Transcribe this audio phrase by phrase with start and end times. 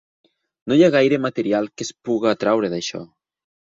[0.71, 3.09] No hi ha gaire material que es pugui treure d'això.